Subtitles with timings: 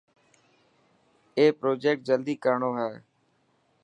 [1.37, 2.91] اي پرجيڪٽ جلدي ڪرڻو هي.